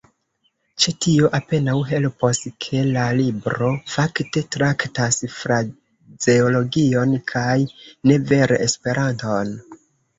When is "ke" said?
2.65-2.81